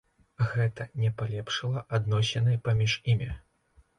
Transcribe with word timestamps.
Гэта 0.53 0.85
не 1.01 1.09
палепшыла 1.19 1.83
адносіны 1.97 2.57
паміж 2.69 2.95
імі. 3.13 3.29